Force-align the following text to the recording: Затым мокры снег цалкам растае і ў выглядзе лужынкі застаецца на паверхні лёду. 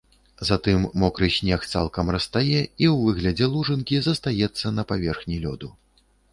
Затым 0.49 0.79
мокры 1.03 1.27
снег 1.35 1.67
цалкам 1.73 2.09
растае 2.15 2.55
і 2.55 2.59
ў 2.93 2.95
выглядзе 3.05 3.45
лужынкі 3.53 4.03
застаецца 4.09 4.75
на 4.81 4.91
паверхні 4.93 5.35
лёду. 5.49 5.75